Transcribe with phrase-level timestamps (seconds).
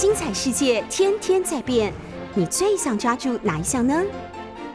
[0.00, 1.92] 精彩世界天天在变，
[2.34, 4.02] 你最想抓住哪一项呢？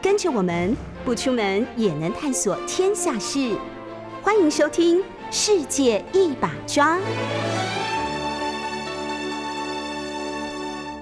[0.00, 0.72] 跟着我们
[1.04, 3.58] 不出门也能探索天下事，
[4.22, 5.00] 欢迎收听
[5.32, 6.96] 《世界一把抓》。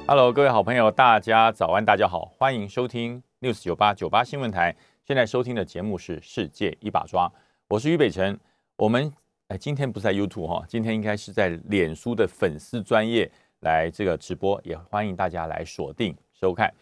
[0.07, 4.75] Hello，各位好朋友，大家早安，大家好，欢迎收听 News 九八九八新闻台。
[5.07, 7.29] 现在收听的节目是《世界一把抓》，
[7.69, 8.41] 我是于北辰。
[8.77, 9.13] 我们
[9.49, 13.31] 哎，今天不是在 YouTube 哈，今天应该是在脸书的粉丝专业
[13.65, 16.73] 来这个直播，也欢迎大家来锁定收看。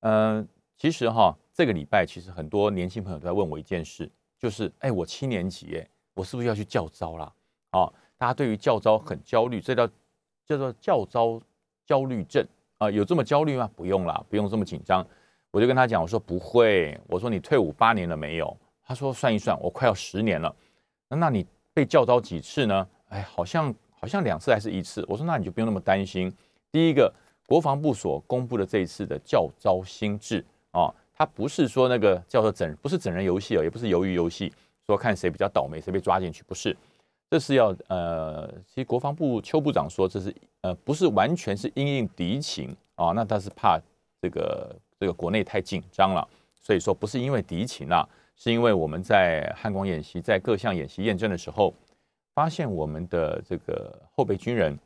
[0.00, 0.46] 嗯，
[0.76, 7.32] 其实哈，这个礼拜其实很多年轻朋友都在问我一件事，就是哎，我七年级哎，我是不是要去教招啦？
[7.70, 9.86] 哦，大家对于教招很焦虑，这叫
[10.44, 11.40] 叫做教招
[11.86, 12.44] 焦虑症。
[12.78, 13.70] 啊，有这么焦虑吗？
[13.76, 15.06] 不用啦，不用这么紧张。
[15.52, 16.98] 我就跟他讲，我说不会。
[17.06, 18.56] 我说你退伍八年了没有？
[18.82, 20.52] 他说算一算，我快要十年了。
[21.08, 22.88] 那那你被教招几次呢？
[23.10, 25.04] 哎，好像好像两次还是一次。
[25.08, 26.30] 我说那你就不用那么担心。
[26.72, 27.10] 第一个，
[27.46, 34.52] 国防部所公布的这一次的教招新制啊，它不是说那个叫做整，不是整人游戏哦，也不是鱿鱼游戏，
[34.84, 36.76] 说看谁比较倒霉，谁被抓进去，不是。
[37.30, 43.80] 这是要呃，其实国防部邱部长说这是呃不是完全是因应敌情啊，那他是怕
[44.20, 46.28] 这个这个国内太紧张了，
[46.60, 51.72] 所以说不是因为敌情啊，是因为我们在汉光演习在各项演习验证的时候，
[52.34, 54.78] 发现我们的这个后备军人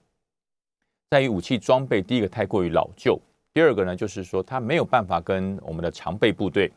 [1.10, 3.20] 在于武器装备，第一个太过于老旧，
[3.52, 6.72] 第二个呢就是说他没有办法跟我们的常备部队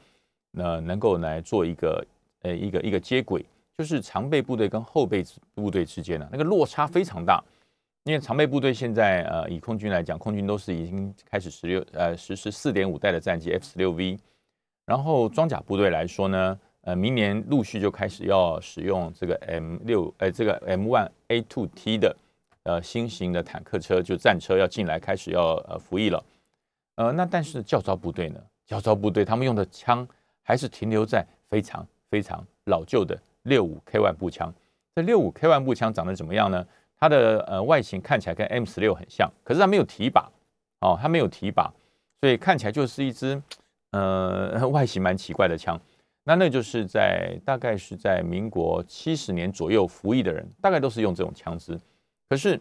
[0.51, 2.05] 那能够来做一个
[2.41, 3.45] 呃一个一个接轨。
[3.77, 7.41] 就是常备部队跟后备部队之间呢，那个落差非常大。
[8.03, 14.17] 因为常备部队现在呃，以空军来讲，空军都是已经开始十六呃实施四点五代的战机 F 十六 V，
[14.85, 22.15] 然后装甲部队来说呢，呃，明年陆续就开始要使用这个 M 六呃这个 M one A two T 的
[22.63, 26.23] 呃新型的坦克车，就战车要进来开始要呃服役了。
[26.95, 30.07] 呃，那但是教招部队呢，教招部队他们用的枪
[30.41, 33.19] 还是停留在非常非常老旧的。
[33.43, 34.53] 六五 K one 步枪，
[34.93, 36.65] 这六五 K one 步枪长得怎么样呢？
[36.99, 40.29] 它的呃外形看起来跟 M 十六很像，可是它没有提把
[40.81, 41.73] 哦，它没有提把，
[42.19, 43.41] 所以看起来就是一支
[43.91, 45.79] 呃外形蛮奇怪的枪。
[46.23, 51.79] 那那就是在大概是在民国七十年左右服役的人，大概都是用这种枪支。
[52.27, 52.59] 可是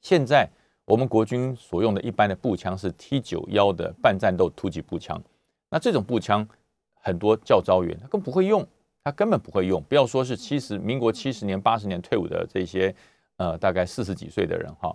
[0.00, 0.48] 现在
[0.84, 5.22] 我们国军所用的一般的步枪是 T 九幺的半战斗突击步枪，
[5.70, 6.46] 那这种步枪
[6.94, 8.66] 很多教招员他更不会用。
[9.04, 12.94] 他根本不会用，不要说是七十民国七十年、八十年退伍的这些，
[13.36, 14.94] 呃，大概四十几岁的人哈。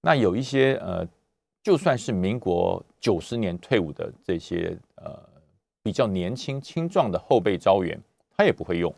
[0.00, 1.06] 那有一些呃，
[1.62, 5.22] 就算是民国九十年退伍的这些呃
[5.84, 8.00] 比较年轻青壮的后备招员，
[8.34, 8.92] 他也不会用，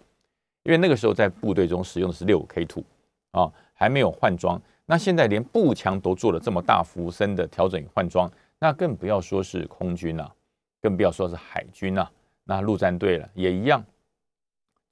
[0.63, 2.85] 因为那个时候在部队中使用的是六五 K two
[3.33, 4.59] 啊，还没有换装。
[4.87, 8.31] 那现在连步枪都做了这么大幅深的调整与换装，
[8.61, 10.33] 那更不要说是空军了，
[10.81, 12.09] 更不要说是海军了，
[12.45, 13.85] 那陆战队了也一样。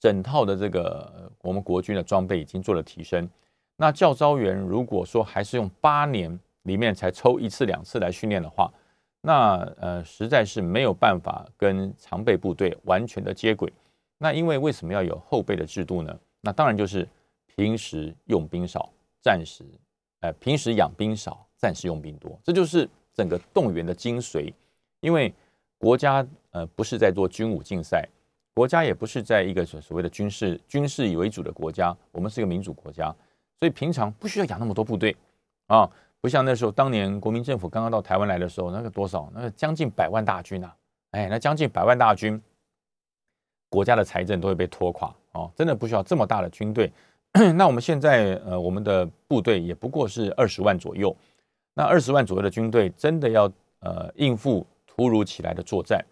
[0.00, 3.30] 整套的这个我们国军的装备已经做了提升，
[3.76, 8.68] 那教招员如果说还是用八年里面才抽一次两次来训练的话，
[9.26, 13.72] 那呃实在是没有办法跟常备部队完全的接轨。
[14.18, 16.14] 那因为为什么要有后备的制度呢？
[16.42, 17.08] 那当然就是
[17.46, 18.92] 平时用兵少，
[19.22, 19.64] 战时
[20.20, 24.52] 呃平时养兵少，战时用兵多，这就是整个动员的精髓。
[25.00, 25.32] 因为
[25.78, 28.06] 国家呃不是在做军武竞赛。
[28.56, 33.06] 国家也不是在一个所所谓的军事军事以为主的国家，我们是一个民主国家，
[33.58, 35.16] 所以平常不需要养那么多部队
[35.66, 35.90] 啊，
[36.24, 40.74] 不像那时候当年国民政府刚刚到台湾来的时候，那个多少，那个将近百万大军啊，
[41.10, 42.40] 哎，那将近百万大军，
[43.68, 46.90] 国家的财政都会被拖垮哦，真的不需要这么大的军队。
[47.56, 51.14] 那我们现在呃，我们的部队也不过是二十万左右，
[51.74, 53.44] 那二十万左右的军队真的要
[53.80, 56.02] 呃应付突如其来的作战，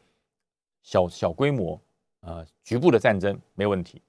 [0.83, 1.81] 小小规模。
[2.21, 4.03] 呃，局部的战争没问题，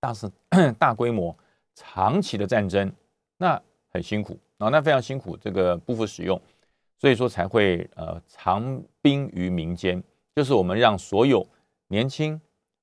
[0.00, 0.32] 但是
[0.80, 1.36] 大规模、
[1.74, 2.90] 长期的战争
[3.36, 3.60] 那
[3.90, 6.40] 很辛苦啊，那非常辛苦，这个不敷使用，
[6.98, 10.02] 所以说才会呃藏兵于民间，
[10.34, 11.46] 就是我们让所有
[11.88, 12.40] 年轻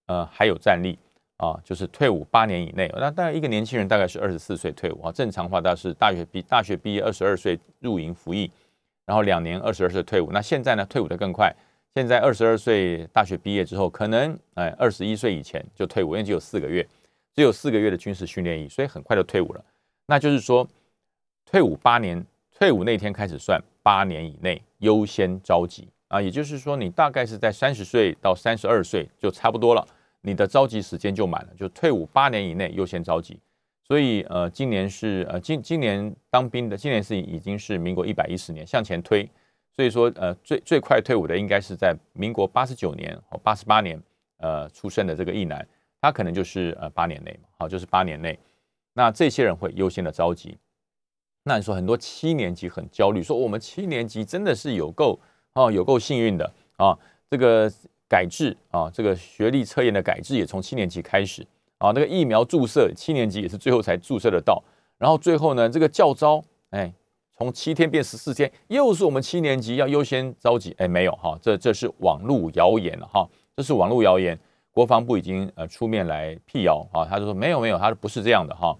[0.07, 0.99] 呃还有战力
[1.37, 8.51] 啊，就是退伍八年以内，那大概一个年轻人大概是二十四岁退伍啊，正常话大概是大学毕大学毕业二十二岁入营服役，
[9.05, 11.53] 然后两年二十二岁退伍，那现在呢退伍的更快。
[11.93, 16.87] 现在二十二岁大学毕业之后，可能哎二十一岁以前就退伍，因为只有四个月，
[17.35, 19.65] 只有四个月的军事训练役，所以很快就退伍了。
[20.05, 20.65] 那就是说，
[21.51, 26.21] 退伍八年，退伍那天开始算，八年以内优先召集啊。
[26.21, 29.85] 也就是说，你大概是在三十岁到三十二岁就差不多了，
[30.21, 33.37] 你的召集时间就满了，就退伍八年以内优先召集。
[33.83, 39.29] 所以呃，今年是呃今今年当兵的，今年是已经是民国一百一十年，向前推，
[39.75, 44.01] 所以说呃最最快退伍的应该是在民国八十九年或八十八年
[44.37, 45.67] 呃出生的这个役男，
[45.99, 48.39] 他可能就是呃八年内嘛，好就是八年内，
[48.93, 50.57] 那这些人会优先的召集。
[51.43, 55.19] 那你说很多七年级很焦虑，说我们七年级真的是有够
[55.53, 56.95] 哦，有够幸运的啊！
[57.29, 57.71] 这个
[58.07, 61.41] 改制啊，这个学历测验的改制也从七年级开始
[61.79, 61.91] 啊。
[61.95, 64.63] 那个疫苗注射，七年级也是最后才注射得到。
[64.99, 66.93] 然后最后呢，这个教招，哎，
[67.35, 70.75] 从七天变十四天，又是我们七年级要优先召集。
[70.77, 74.39] 哎，没有哈，这这是网络谣言了哈，这是网络谣言。
[74.69, 78.77] 国防部已经呃出面来辟谣啊，他就说没有没有，他说不是这样的哈，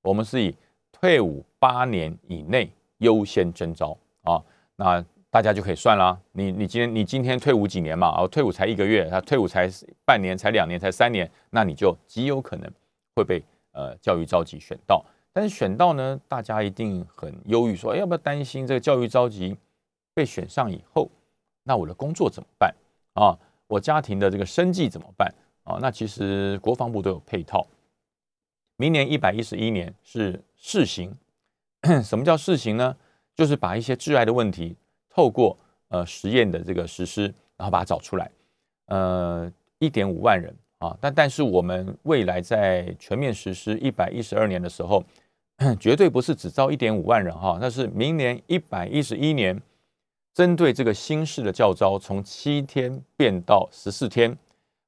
[0.00, 0.54] 我们是以。
[1.04, 2.66] 退伍八年以内
[2.96, 4.42] 优先征招啊，
[4.74, 6.18] 那大家就可以算啦。
[6.32, 8.08] 你你今天你今天退伍几年嘛？
[8.22, 9.68] 哦，退伍才一个月，他退伍才
[10.06, 12.72] 半年，才两年，才三年，那你就极有可能
[13.14, 15.04] 会被呃教育召集选到。
[15.30, 19.54] 但是选到呢，大家一定很忧郁，说哎要不要担心这个教育召集
[20.14, 21.10] 被选上以后，
[21.64, 22.74] 那我的工作怎么办
[23.12, 23.36] 啊？
[23.66, 25.30] 我家庭的这个生计怎么办
[25.64, 25.76] 啊？
[25.82, 27.66] 那其实国防部都有配套。
[28.76, 31.16] 明年一百一十一年是试行，
[32.02, 32.96] 什么叫试行呢？
[33.34, 34.76] 就是把一些致癌的问题
[35.08, 35.56] 透过
[35.88, 37.22] 呃实验的这个实施，
[37.56, 38.30] 然后把它找出来。
[38.86, 45.02] 呃，一点五万人啊，但但是我们未来在全面实施一百一十二年的时候，
[45.80, 49.60] 绝对不是只招一点五万人哈，那是明年一百一十一年，
[50.34, 54.36] 针对这个新式的教招，从七天变到十四天，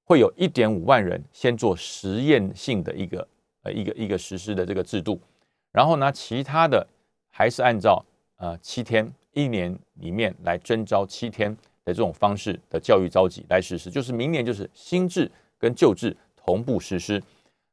[0.04, 3.26] 会有一点五万人先做实验性的一个。
[3.72, 5.20] 一个一个实施的这个制度，
[5.72, 6.86] 然后呢，其他的
[7.30, 8.04] 还是按照
[8.36, 11.54] 呃七天一年里面来征招七天
[11.84, 17.22] 的这种方式的教育召集来实施，就是明年就是新制跟旧制同步实施，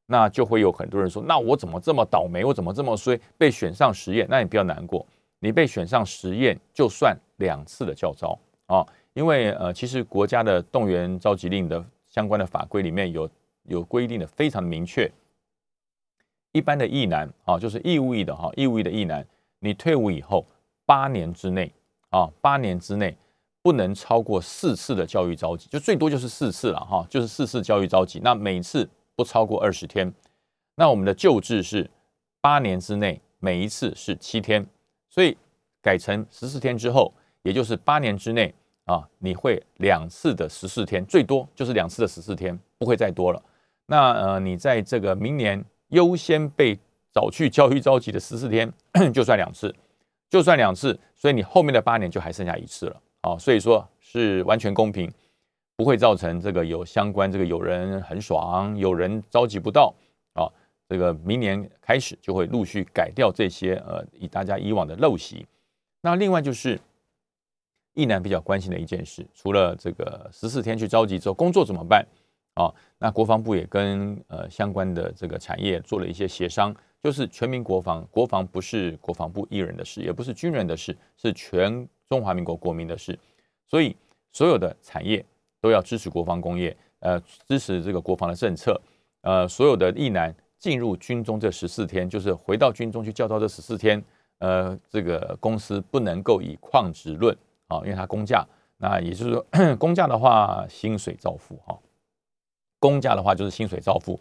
[0.05, 4.27] 那就会有很多人说，那我怎么这么倒霉，我怎么这么衰，被选上实验？
[4.29, 5.05] 那你不要难过，
[5.39, 8.37] 你被选上实验就算两次的教招
[8.67, 13.29] 啊，因为呃，其实国家的动员召集令的相关的法规里面有
[13.63, 15.09] 有规定的非常明确。
[16.53, 19.25] 一般的役男啊，就是义务役的哈，义务役的役男，
[19.59, 20.45] 你退伍以后
[20.85, 21.71] 八年之内
[22.09, 23.17] 啊，八年之内
[23.63, 30.13] 不能超过四次的教育召集，就最多就是四次了哈，就是四次教育召集，那每次不超过二十天。
[30.75, 31.89] 那我们的旧制是
[32.39, 34.63] 八年之内每一次是七天，
[35.09, 35.35] 所以
[35.81, 37.11] 改成十四天之后，
[37.41, 38.53] 也就是八年之内
[38.85, 43.41] 啊，你会两次的十四天，最多就是两次的十四天，不会再多了。
[43.88, 45.65] 那呃，你在这个明年。
[45.93, 46.77] 优先被
[47.11, 48.71] 找去教育召集的十四天，
[49.13, 49.73] 就算两次，
[50.29, 55.11] 就算两次，所以你后面的八年就还剩下一次了啊，所以说是完全公平，
[55.75, 59.93] 不会造成这个有相关这个有人很爽，有人召集不到
[60.33, 60.49] 啊，
[60.89, 65.45] 这个明年开始就会陆续改掉这些呃以大家以往的陋习。
[66.01, 66.79] 那另外就是
[67.93, 72.03] 一男比较关心的一件事，除了这个十四天去召集之后，工作怎么办？
[72.55, 83.17] 啊，那国防部也跟呃相关的这个产业做了一些协商，就是全民国防，国防不是国防部一人的事，也不是军人的事，是全中华民国国民的事，
[83.67, 83.95] 所以
[84.31, 85.25] 所有的产业
[85.59, 88.79] 都要支持国防工业，呃，支持这个国防的政策，
[89.21, 94.03] 呃，所有的役男进入军中这十四天，就是回到军中去教招这十四天，
[94.38, 97.36] 呃，这个公司不能够以旷职论
[97.67, 98.45] 啊，因为它公价，
[98.77, 99.45] 那也就是说
[99.77, 101.75] 公价的话，薪水照付哈。
[102.83, 104.19] 公价的话就是薪水照付，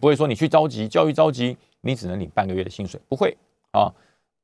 [0.00, 3.36] 不会说你去着急教育着急，你只能领半个月的薪水，不会
[3.72, 3.92] 啊。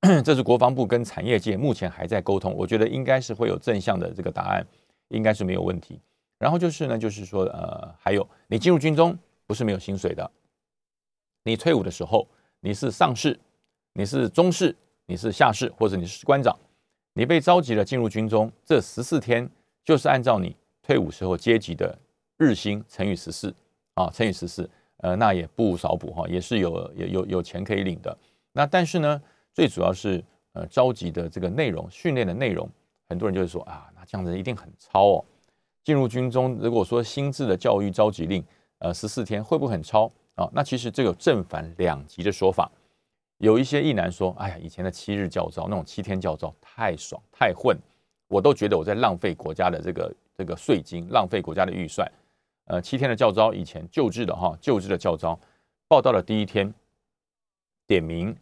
[0.22, 4.64] 这是国防部跟产业界目前还在沟通，我觉得应该是会有正向的这个答案，
[5.08, 5.98] 应该是没有问题。
[6.38, 10.30] 然后就是呢，就是说呃，还有你进入军中不是没有薪水的，
[11.44, 12.28] 你退伍的时候
[12.60, 13.40] 你是上士，
[13.94, 16.54] 你是中士，你是下士，或者你是官长，
[17.14, 19.48] 你被召集了进入军中，这十四天
[19.82, 21.98] 就是按照你退伍时候阶级的。
[22.38, 23.54] 日薪乘以十四
[23.94, 28.16] 啊，乘以十四，呃，那也不少补哈，也是有有有有钱可以领的。
[28.52, 32.68] 那但是呢，最主要是呃召集的这个内容、训练的内容，
[33.08, 35.24] 很多人就会说啊，那这样子一定很超哦。
[35.82, 38.44] 进入军中，如果说新制的教育召集令，
[38.78, 40.48] 呃，十四天会不会很超啊？
[40.52, 42.70] 那其实这有正反两极的说法。
[43.38, 47.78] 有一些义男说，哎呀，以前的七日教招那种七天教招太爽太混，
[48.28, 52.10] 我都觉得我在浪费国家的这个这个税金，浪费国家的预算。
[52.66, 55.38] 呃，七天的教招，以前旧制的哈，旧制的教招，
[55.88, 56.72] 报道的第一天，
[57.86, 58.36] 点名、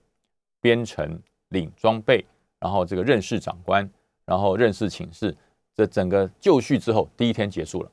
[0.61, 2.25] 编程、领装备，
[2.59, 3.89] 然后这个认识长官，
[4.25, 5.37] 然后认识寝室，
[5.75, 7.91] 这整个就绪之后，第一天结束了。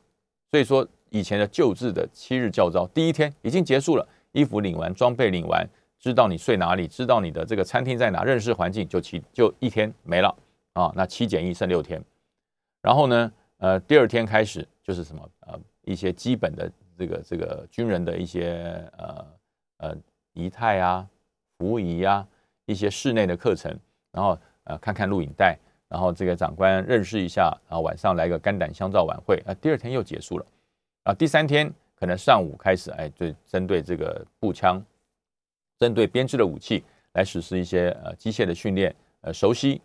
[0.49, 5.67] 所以说，以前的旧制的七日教招，第一天已经结束了，衣服领完，装备领完，
[5.99, 10.33] 知道你睡哪里，知道你的这个餐厅在哪，认识环境，就七就一天没了
[10.73, 10.91] 啊。
[10.95, 12.01] 那七减一剩六天，
[12.81, 13.31] 然后呢，
[13.61, 19.27] 呃，第二天开始就是什么呃一些基本的这个这个军人的一些呃
[19.77, 19.97] 呃
[20.33, 21.07] 仪态啊、
[21.59, 22.27] 服务仪啊，
[22.65, 23.71] 一些室内的课程，
[24.11, 25.55] 然后呃看看录影带，
[25.87, 30.45] 然后这个长官认识一下，然后晚上来个肝胆相照晚会，啊，第二天又结束了，
[31.03, 34.83] 啊，第三天可能上午开始，哎，对，针对这个步枪。
[35.77, 39.81] 针对编制的武器来实施一些呃机械的训练，呃熟悉，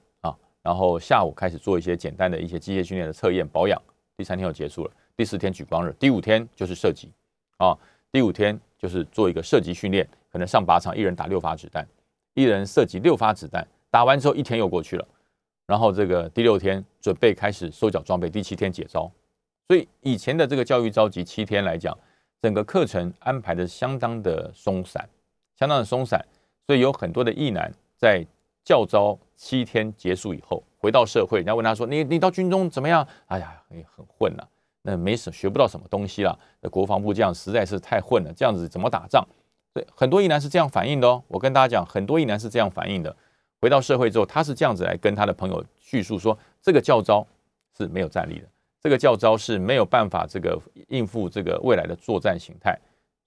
[0.66, 3.80] 然后下午开始做一些简单的一些机械训练的测验保养。
[4.16, 7.08] 第三天就结束了，第四天举光日，第五天就是射击
[7.58, 7.78] 啊，
[8.10, 11.86] 第五天就是做一个射击训练，可能上靶场一人打六发子弹，
[12.34, 15.06] 一人射击六发子弹，打完之后一天又过去了，
[15.68, 19.08] 然后这个第六天准备开始收缴装备，第七天解招。
[19.68, 21.96] 所以以前的这个教育召集七天来讲，
[22.42, 25.08] 整个课程安排的相当的松散。
[25.56, 26.20] 相当的松散，
[26.66, 28.26] 所以有很多的役男在
[28.64, 34.42] 教招七天结束以后回到社会，人家问他说：“你你到军中怎么样？”哎呀，你很混呐，
[34.82, 36.38] 那没什学不到什么东西了。
[36.60, 39.24] 那国防部这样实在是太混了，这样子怎么打仗？
[39.72, 41.22] 对，很多役男是这样反应的哦。
[41.28, 43.14] 我跟大家讲，很多役男是这样反应的。
[43.60, 47.26] 回到社会之后，他是这样子来跟他的朋友叙述说：“这个教招
[47.76, 48.48] 是没有战力的，
[48.80, 52.78] 这个教招是没有办法这个应付这个未来的作战形态。”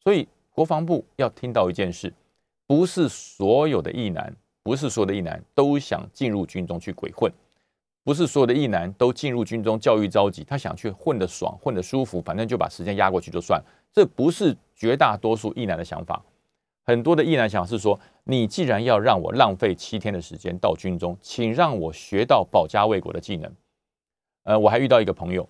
[0.03, 0.27] 所以。
[0.51, 2.13] 国防部要听到一件事，
[2.67, 7.31] 不是所有的义男，不是所有的义男都想进入军中去鬼混，
[8.03, 13.63] 不是所有的义男都进入军中教育着急，他想去混得爽，混得舒服，反正就把时间压过去就算。
[13.91, 16.23] 这不是绝大多数义男的想法，
[16.85, 23.51] 很多的义男想是说，你既然要让我浪费七天的时间到军中，请让我学到保家卫国的技能。
[24.43, 25.47] 呃，我还遇到一个朋友，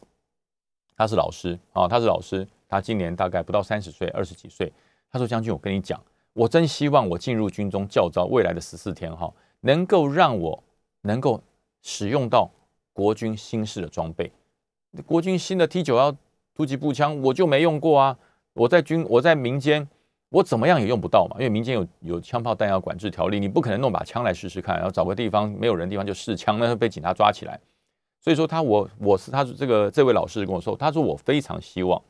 [0.96, 4.72] 他是老师啊，他是老师，他今年大概不到三十岁，二十几岁。
[5.12, 6.00] 他说：“将军，我跟你讲，
[6.34, 10.64] 我真希望我进入军中教招未来的十四天哈，能够让我
[11.02, 11.42] 能够
[11.82, 12.50] 使用到
[12.94, 14.32] 国军新式的装备。
[15.06, 16.16] 国军新的 T 九幺
[16.56, 18.18] 突击步枪我就没用过啊！
[18.54, 19.88] 我在军我在民间，
[20.30, 27.60] 我怎么样也用不到嘛，因为民间有有枪炮弹药管制条例，你不可能弄把枪来试试看，然后找个地方没有人地方就试枪，那会被警察抓起来。
[28.22, 32.02] 所以说他我我是他这个这位老师跟我说，他说我非常希望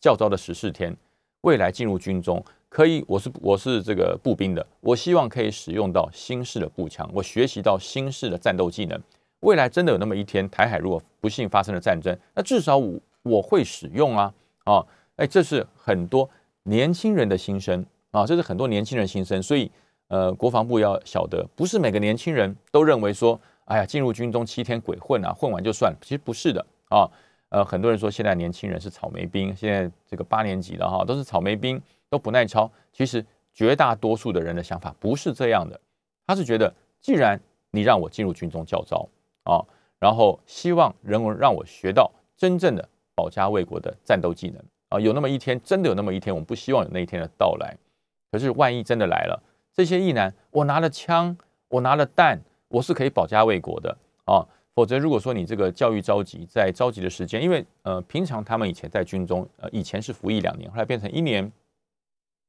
[0.00, 0.96] 教招的十四天。”
[1.42, 2.40] 未来进入军中，
[2.72, 8.98] 可以，我是我是这个步兵的，我希望可以使用到新式的步枪，我学习到新式的战斗技能。
[9.40, 14.32] 未来真的有那么一天，台海如果不幸发生了战争，那至少我我会使用啊
[14.64, 14.82] 啊！
[15.16, 16.26] 哎，这是很多
[16.62, 19.42] 年轻人的心声啊，这是很多年轻人心声。
[19.42, 19.70] 所以，
[20.08, 27.06] 呃，国防部要晓得，不是每个年轻人都认为说，哎呀，进入军中七天鬼混啊，混完就算，其实不是的啊。
[27.50, 31.78] 呃，很多人说现在年轻人是草莓兵，现在这个八年级的哈都是草莓兵，
[32.12, 32.70] 都不耐操。
[32.92, 35.80] 其实绝大多数的人的想法不是这样的，
[36.26, 37.40] 他是觉得，既然
[37.70, 39.08] 你让我进入军中教招
[39.44, 39.64] 啊，
[39.98, 47.74] 然后希望人文让我学到真正的保家卫国的战斗技能啊，有那么一天，真的有那么一天，我们不希望有那一天的到来。
[48.30, 49.42] 可是万一真的来了，
[49.72, 51.34] 这些义男，我拿了枪，
[51.68, 52.38] 我拿了弹，
[52.68, 54.46] 我是可以保家卫国的啊。
[54.74, 61.52] 否则，如果说你这个教育召集在召集的时间，因为呃，平常他们以前在军中，呃，以前是服役两年，后来变成一年，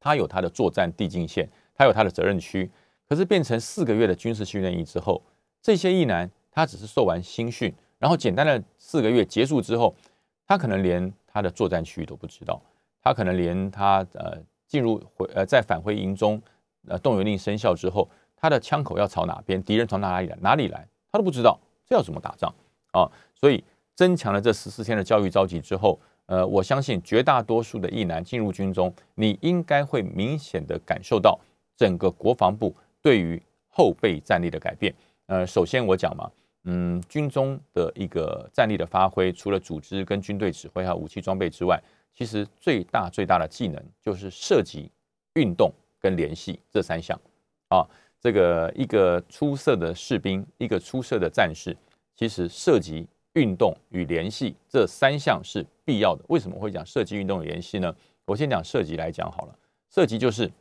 [0.04, 2.70] 他有他的作战递进线，他有他的责任区。
[3.08, 5.24] 可是变成四个月的军事训练营之后，
[5.62, 9.96] 这些役男他只是受完新训，然后简单的四个月结束之后，
[10.46, 12.62] 他可能连他的作战区域都不知道，
[13.02, 16.42] 他可能连他呃进入回呃在返回营中，
[16.90, 21.58] 呃动员令生效之后，他的枪口要朝哪边，敌人从哪里来哪里来，他都不知道。
[21.86, 22.54] 这要怎么打仗
[22.92, 23.10] 啊？
[23.36, 23.64] 所以
[23.96, 31.40] 增强了这十四天的教育召集之后，呃，我相信绝大多数的役男进入军中，你应该会明显的感受到
[31.76, 34.94] 整个国防部对于后备战力的改变。
[35.26, 36.32] 呃，首先我讲嘛，
[36.64, 41.82] 嗯，军中的一个战力的发挥，除了组织跟军队指挥还有武器装备之外，
[42.14, 44.90] 其实最大最大的技能就是射击、
[45.34, 47.20] 运动跟联系这三项
[47.68, 47.86] 啊。
[48.22, 51.76] 这个一个出色的士兵，一个出色的战士，
[52.16, 56.24] 其实射击、运动与联系这三项是必要的。
[56.30, 57.96] 为什么会讲射击、运动与联系呢？
[58.26, 59.60] 我先讲射击来讲好了。
[59.90, 60.52] 射击就是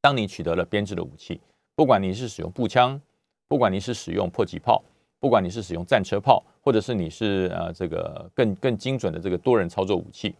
[0.00, 1.40] 当你取得了编制的武器，
[1.74, 3.00] 不管你是使用步枪，
[3.48, 4.82] 不管你是使用迫击炮，
[5.18, 10.34] 不管你是使用战车炮，或者是你是呃这个更更精准的这个多人操作武器，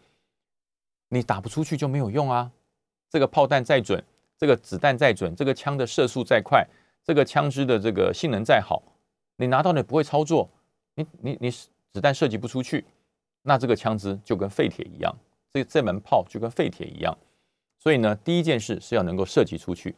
[1.08, 2.50] 你打不出去就没有用啊。
[3.10, 4.02] 这个炮弹再准。
[4.36, 6.66] 这个子弹再准，这个枪的射速再快，
[7.04, 8.82] 这个枪支的这个性能再好，
[9.36, 10.50] 你拿到你不会操作，
[10.94, 12.84] 你你你子弹射击不出去，
[13.42, 15.14] 那这个枪支就跟废铁一样，
[15.52, 17.16] 这这门炮就跟废铁一样。
[17.78, 19.94] 所以呢，第一件事是要能够射击出去。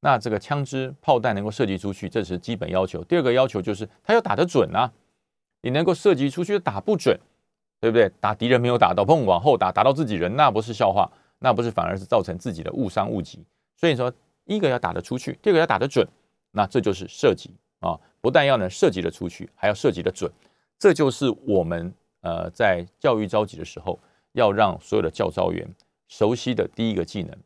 [0.00, 3.04] 那这个枪支炮弹能够射击出去，这是基本要求。
[3.04, 4.90] 第二个要求就是它要打得准啊，
[5.60, 7.20] 你能够射击出去打不准，
[7.80, 8.10] 对不对？
[8.18, 13.44] 打敌人没有打到，砰，往后打打到自己人，那不是笑话，那不是反而是造成自己的误伤误击。
[13.76, 14.10] 所以说，
[14.46, 16.08] 一个要打得出去，第二个要打得准，
[16.50, 20.30] 那这就是射击啊，不但要能射击的出去，还要射击的准。
[20.78, 23.98] 这就是我们呃在教育召集的时候，
[24.32, 25.68] 要让所有的教招员
[26.08, 27.36] 熟悉的第一个技能。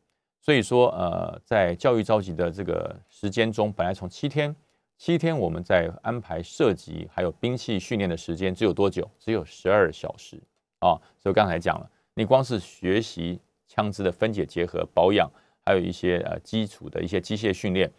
[0.41, 4.55] 所以说，呃，在教育召集的这个时间中，本来从七天，
[4.95, 9.09] 七天我们在安排射击还有兵器训练的时间只有多久？
[9.19, 10.39] 只有十二小时
[10.79, 11.01] 啊！
[11.19, 15.27] 所以刚才讲了，你光是学习枪支的分解结合、保养，
[15.65, 17.91] 还有一些呃基础的一些机械训练，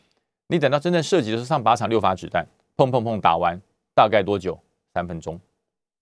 [0.46, 3.60] 你等到真正射击的时候，上靶场六发子弹，砰砰砰打完，
[3.94, 4.58] 大概多久？
[4.92, 5.40] 三分钟，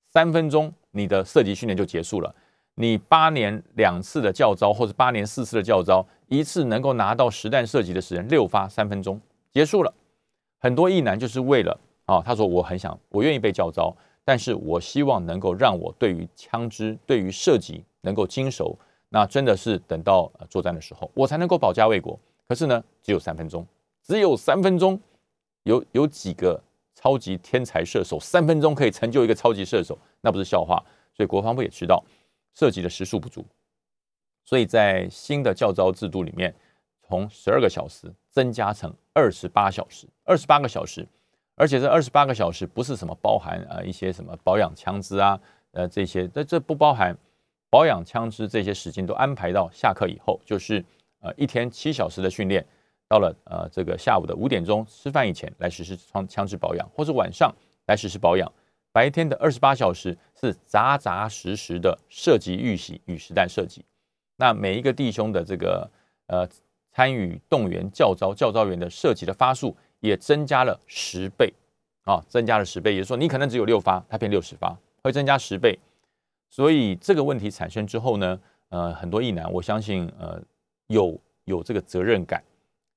[0.07, 2.35] 三分钟，你的射击训练就结束了。
[2.75, 9.21] 你八年两次的教招，或者八年四次的教招，一次能够拿到实弹射击的时间六发三分钟
[9.53, 9.95] 结束了。
[10.59, 18.77] 很多意男就是为了啊，他说我很想，我愿意被教招，但是我希望能够让我对于枪支、对于射击能够精熟。
[19.09, 22.19] 那真的是等到作战的时候，我才能够保家卫国。
[22.49, 23.65] 可是呢，只有三分钟，
[24.03, 25.01] 只有三分钟，
[25.65, 26.59] 有有几个
[26.95, 30.83] 超级天才射手，三分钟可以成就一个超级射手，那不是笑话。
[31.13, 32.03] 所以国防部也知道。
[32.57, 33.45] 涉及的时数不足，
[34.45, 36.55] 所以在新的教招制度里面，
[37.03, 41.05] 从十二个小时增加成二十八小时，二十八个小时，
[41.57, 45.41] 而且这二十八个小时不是什么包含啊一些什么保养枪支啊，
[45.73, 47.13] 呃这些，这这不包含
[47.69, 50.85] 保养枪支这些时间都安排到下课以后，就是
[51.23, 52.65] 呃一天七小时的训练，
[53.15, 57.55] 到了呃这个下午的五点钟吃饭以前来实施枪枪支保养，或者晚上
[57.87, 58.51] 来实施保养。
[58.91, 63.85] 白天的二十八小时是扎扎实实的射击预习与实弹射击，
[64.35, 65.89] 那每一个弟兄的这个
[66.27, 66.45] 呃
[66.91, 71.55] 参与动员教招教招员的射击的发数也增加了十倍
[72.03, 75.79] 啊，增加了十倍，也就是说你可能只有六发，它变六十发，会增加十倍。
[76.51, 80.43] 所以这个问题产生之后呢，呃，很多意男，我相信呃
[80.89, 82.43] 有有这个责任感、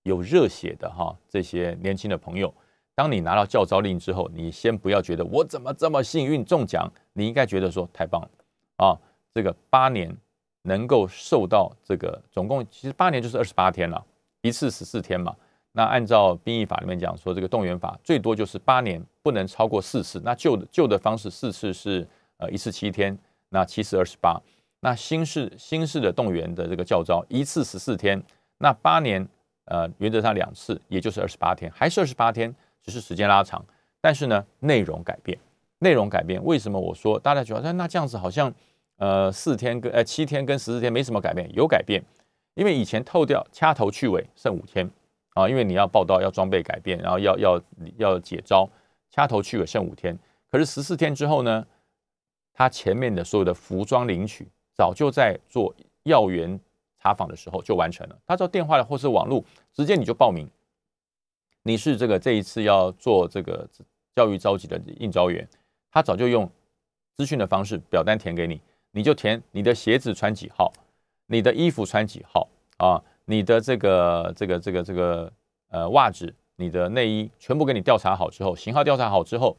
[0.07, 2.53] 有热血的哈这些年轻的朋友。
[2.95, 8.29] 当你拿到教招令之后，你先不要觉得我怎么这么幸运中奖，你应该觉得说太棒了
[8.77, 8.97] 啊！
[9.35, 10.11] 这个八年
[10.63, 14.03] 能够受到这个总共其实八年就是二十八天了，
[14.41, 15.35] 一次十四天嘛。
[15.73, 20.19] 那按照兵役法里面讲说，这个动员法最多就是八年不能超过四次。
[20.25, 23.15] 那旧的旧的方式四次是呃一次七天，
[23.49, 24.41] 那七次二十八。
[24.79, 28.19] 那新式新式的动员的这个教招一次十四天，
[28.57, 29.27] 那八年
[29.67, 32.53] 呃原则上两次，也就是二十八天，还是二十八天。
[32.79, 33.61] 只是时间拉长，
[33.99, 35.37] 但是呢，内容改变，
[35.79, 36.41] 内容改变。
[36.45, 38.53] 为什么我说大家觉得那这样子好像
[38.95, 41.53] 呃四天跟呃七天跟十四天没什么改变？
[41.53, 42.01] 有改变，
[42.53, 44.89] 因为以前透掉掐头去尾剩五天
[45.33, 47.61] 啊，因为你要报道要装备改变，然后要要
[47.97, 48.69] 要解招，
[49.11, 50.17] 掐头去尾剩五天。
[50.49, 51.65] 可是十四天之后呢，
[52.53, 56.57] 他前面的所有的服装领取早就在做要员
[57.01, 60.49] 查访的时候就完成了，他做电话或是网络直接你就报名。
[61.63, 63.67] 你是这个这一次要做这个
[64.15, 65.47] 教育召集的应招员，
[65.91, 66.49] 他早就用
[67.15, 70.71] 资讯的方式表单填给你，你就填你的鞋子穿几号，
[71.25, 75.31] 你的衣服穿几号啊，你的这个这个这个这个
[75.69, 79.57] 呃袜子，你的内衣全部给你调查好之后，型号调查好之后，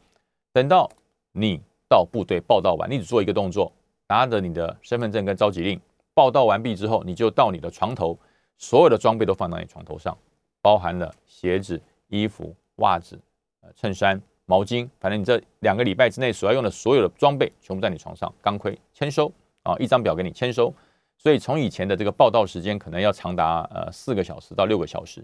[0.53, 0.91] 等到
[1.33, 3.71] 你到部队报道完，你只做一个动作，
[4.09, 5.79] 拿着你的身份证跟召集令，
[6.19, 8.19] 报道完毕之后，你就到你的床头，
[8.57, 10.19] 所有的装备都放到你床头上，
[10.61, 11.81] 包含了鞋子。
[12.11, 13.21] 衣服、袜子、
[13.61, 18.33] 呃衬衫、毛巾，反正你这两个礼拜之内所要用的所有的装备，全部在你床上。
[18.41, 19.31] 钢盔签收
[19.63, 20.73] 啊，一张表给你签收。
[21.19, 25.23] 所以从以前的这个报道时间可能要长达呃四个小时到六个小时，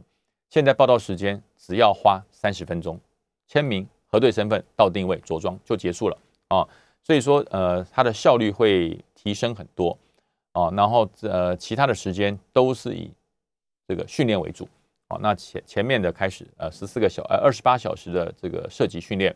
[0.50, 3.00] 现在报道时间只要花三十分钟，
[3.46, 6.68] 签名、核对身份、到定位、着装就结束了啊。
[7.02, 9.98] 所以说呃它的效率会提升很多
[10.54, 10.70] 啊。
[10.70, 13.10] 然后呃其他的时间都是以
[13.86, 14.66] 这个训练为主。
[15.20, 19.32] 那前前面的开始，呃，十四个小呃二十八小时的这个射击训练，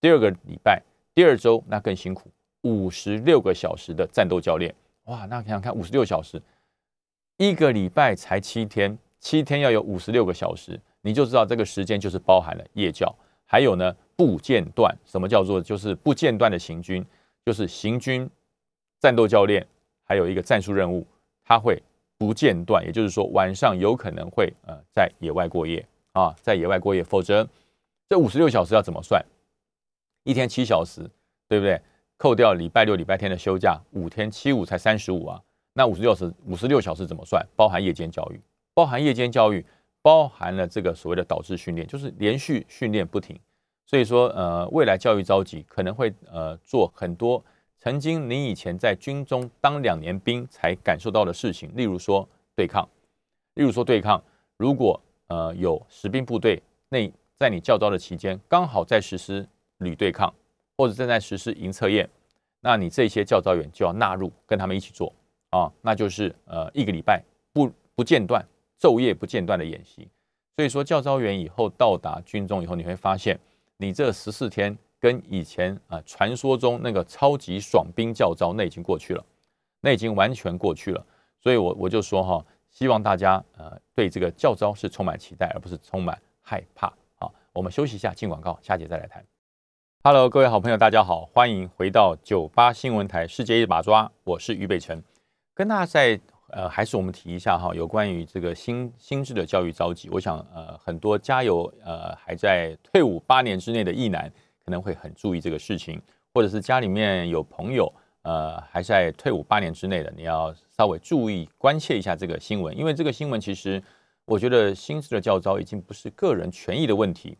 [0.00, 0.82] 第二个礼拜
[1.14, 2.30] 第二周那更辛苦，
[2.62, 6.40] 五十六个小时的战斗教练，哇，那想想看，五十六小时，
[7.36, 17.04] 一个礼拜才七天，七天要有五十六个小时，你就知道这个时间就是包含了夜教，还有呢不间断，什么叫做就是不间断的行军，
[17.44, 18.30] 就是行军
[18.98, 19.66] 战斗教练，
[20.04, 21.06] 还有一个战术任务，
[21.44, 21.82] 他会。
[22.18, 27.44] 不间断，也就是说晚上有可能会呃在野外过夜啊，在野外过夜，否则
[28.08, 29.20] 这五十六小时要怎么算？
[30.22, 31.00] 一天七小时，
[31.48, 31.82] 对不对？
[32.18, 35.42] 扣掉礼拜六、礼拜天的休假，五天七五才三十五啊。
[35.72, 37.44] 那五十六时五十六小时怎么算？
[37.56, 38.40] 包含夜间教育，
[38.72, 39.66] 包含夜间教育，
[40.00, 43.36] 包含了这个所谓的导致训练，就是连续训练不停。
[43.84, 47.44] 所以说，呃，未来教育召集可能会呃做很多
[47.82, 52.88] 曾经你以前在军中当两年兵才感受到的事情，例如说对抗，
[53.54, 54.22] 例如说对抗。
[54.56, 59.44] 如果呃有实兵部队那在你教招的期间刚好在实施
[59.78, 60.32] 旅对抗，
[60.76, 62.08] 或者正在实施营测验，
[62.60, 65.12] 那你这些教招员就要纳入跟他们一起做
[65.50, 67.20] 啊，那就是呃一个礼拜
[67.52, 68.46] 不不间断。
[68.78, 70.08] 昼夜不间断的演习，
[70.56, 73.38] 所以说教招员以后到达军中以后，你会发现，
[73.76, 79.24] 你这十四天跟以前啊传说中那个超级爽兵教招那已经过去了，
[79.80, 81.04] 那已经完全过去了。
[81.40, 86.86] 所以我我就说哈，希望大家呃对这个教招是充满期待，而不是充满害怕。
[87.16, 89.24] 好，我们休息一下，进广告，下节再来谈。
[90.04, 95.02] Hello，各位好朋友，大家好，欢迎回到九八新闻台世界一把抓，我是于北辰，
[95.52, 96.20] 跟大家在。
[96.54, 104.30] 呃，还是我们提一下哈，有关于这个新新制的教育召集，我想呃，很多家有呃还在退伍八年之内的役男
[104.72, 106.02] 能会很注意这个事情，
[106.34, 113.80] 或者是家里面有朋友呃还在退伍八年之内的，你要稍微注意关切一下这个新闻，因为这个新闻其实
[114.24, 117.38] 我觉得心智的教招已经不是个人权益的问题，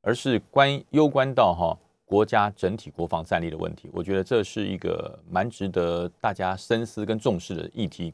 [0.00, 8.12] 而是关攸关到哈国家整体国防战力的问题，我觉得这是一个蛮值得大家深思跟重视的议题。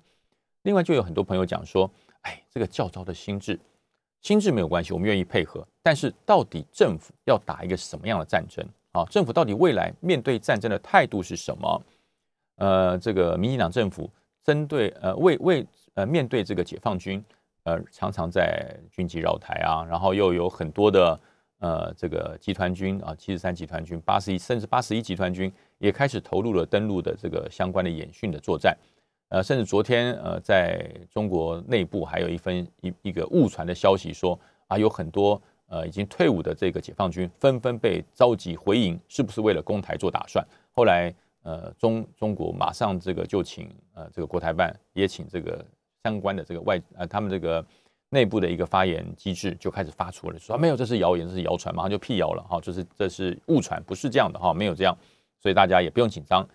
[0.65, 1.91] 另外，就有很多朋友讲说
[2.23, 3.59] ：“哎，这个教招的心智，
[4.27, 5.65] 心智没有关系，我们愿意配合。
[5.85, 9.05] 但是，到底政府要打一个什么样的战争啊？
[9.05, 11.83] 政府到底未来面对战争的态度是什么？
[12.57, 14.11] 呃，这个民进党政府
[14.43, 17.25] 针对呃为为呃面对这个解放军，
[17.63, 21.21] 呃常常在军机绕台啊，然后又有很多的
[21.61, 28.77] 呃这个集团军啊，七十三集团军、八十一甚至八十一集团军也开始投入了登陆的这个相关的演训的作战。”
[29.29, 40.47] 呃，甚至昨天，呃，在中国内部还有一份一一个误传的消息，说啊，有很多呃已经退伍的这个解放军纷纷被召集回营，是不是为了攻台做打算？
[40.71, 41.13] 后来，
[41.43, 45.65] 呃，中中国马上这个就请呃这个国台办也请这个
[46.05, 47.65] 相关的这个外呃他们这个
[48.11, 54.97] 内部的一个发言机制就开始发出了说没有，这是谣言，这是谣传，马上就辟谣了哈，这是这是误传，不是这样的哈，没有这样，
[55.41, 56.47] 所以大家也不用紧张。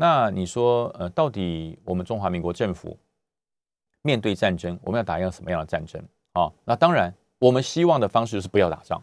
[0.00, 2.96] 那你说，呃，到底我们中华民国政府
[4.02, 6.00] 面对战争，我们要打一个什么样的战争
[6.34, 6.48] 啊？
[6.64, 9.02] 那当然，我们希望的方式是不要打仗。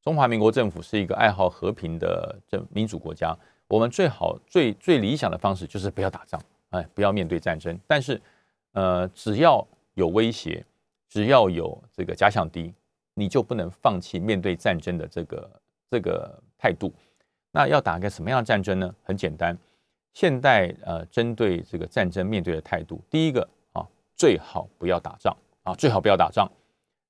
[0.00, 7.76] 中华民国政府是一个爱好和平的这民主国家，我们最好最最理想的方式就是不要打仗，哎，不要面对战争。
[7.88, 8.22] 但是，
[8.70, 10.64] 呃，只要有威胁，
[11.08, 12.72] 只要有这个假想敌，
[13.14, 15.50] 你就不能放弃面对战争的这个
[15.90, 16.92] 这个态度。
[17.50, 18.94] 那要打个什么样的战争呢？
[19.02, 19.58] 很简单。
[20.12, 26.50] 现代呃，针对这个战争面对的态度，第一个啊，最好不要打仗啊，最好不要打仗。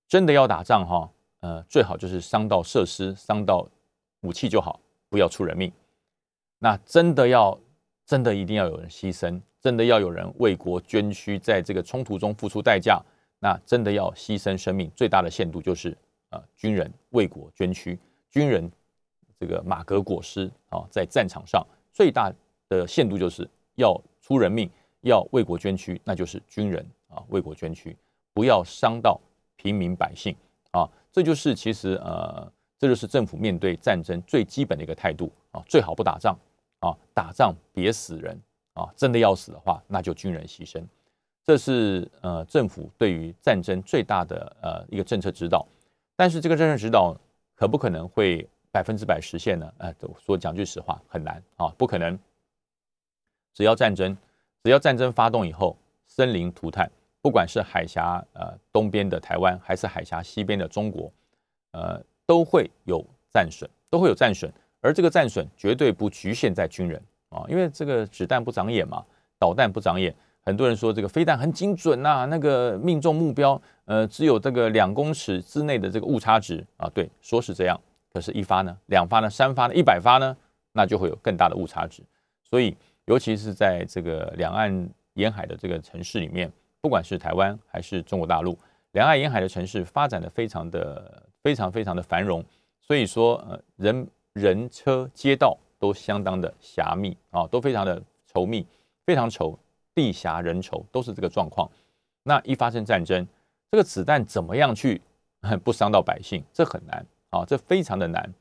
[0.06, 1.10] 真的要打仗哈，
[1.40, 3.66] 呃，最好就是伤到设施、伤到
[4.20, 5.72] 武器就好，不要出人命。
[6.58, 7.58] 那真的要，
[8.04, 13.00] 真的一定要有人牺牲，真的要有人为国捐躯，在这个冲突中付出代价。
[13.38, 15.96] 那真的要牺牲生命，最大的限度就是
[16.28, 18.70] 啊，军人为国捐躯，军人
[19.38, 22.30] 这个马革裹尸啊，在战场上最大。
[22.70, 24.70] 的限度就是要出人命，
[25.02, 27.96] 要为国捐躯，那就是军人啊，为国捐躯，
[28.32, 29.20] 不要伤到
[29.56, 30.34] 平民百姓
[30.70, 36.38] 啊，这就是其实呃，这就是政府面对战争最基本的一个态度啊，最好不打仗
[36.78, 38.40] 啊，打仗别死人
[38.74, 40.82] 啊，真的要死的话，那就军人牺牲，
[41.44, 45.66] 这是呃政府对于战争最大的呃一个政策指导，
[46.14, 47.16] 但是这个政策指导
[47.56, 49.72] 可不可能会百分之百实现呢？
[49.78, 52.16] 呃，说讲句实话，很难啊，不可能。
[53.60, 54.16] 只要战争，
[54.64, 55.76] 只要战争发动以后，
[56.08, 61.12] 生灵涂炭，不管是海峡呃东边的台湾，还是海峡西边的中国，
[61.72, 64.50] 呃，都会有战损，都会有战损。
[64.80, 69.04] 而这个战损绝对不局限在军人啊，因为这个子弹不长眼嘛，
[69.38, 70.14] 导弹不长眼。
[70.40, 77.78] 很多人说这个飞弹很精准呐，那个命中目标，呃，只有这个两公尺之内的这个误差值啊，对，说是这样。
[78.10, 80.34] 可是，一发呢，两发呢，三发呢，一百发呢，
[80.72, 82.02] 那就会有更大的误差值。
[82.48, 82.74] 所以。
[83.10, 86.48] 尤其是在这个两岸沿海的这个城市里面，
[86.80, 88.56] 不管是台湾还是中国大陆，
[88.92, 92.44] 两岸沿海的城市发展的非常的非常非常的繁荣，
[92.80, 98.00] 所以说呃人人车街道都相当的狭密啊，都非常的
[98.32, 98.64] 稠密，
[99.04, 99.58] 非常稠，
[99.92, 101.68] 地狭人稠都是这个状况。
[102.22, 103.26] 那一发生战争，
[103.72, 105.02] 这个子弹怎么样去
[105.64, 106.44] 不伤到百姓？
[106.52, 108.32] 这很难啊，这非常的难。